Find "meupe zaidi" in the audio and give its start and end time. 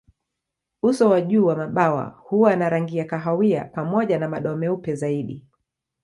4.55-5.45